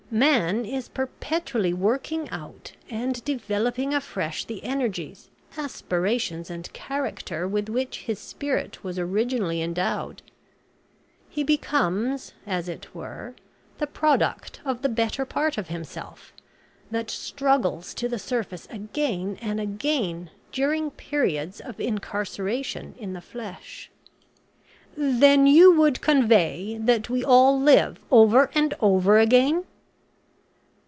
[0.13, 7.99] Man is perpetually working out and developing afresh the energies, aspirations, and character with which
[7.99, 10.21] his spirit was originally endowed.
[11.29, 13.35] He becomes, as it were,
[13.77, 16.33] the product of the better part of himself,
[16.91, 23.89] that struggles to the surface again and again during periods of incarceration in the flesh."
[24.97, 29.63] "Then you would convey that we all live over and over again?"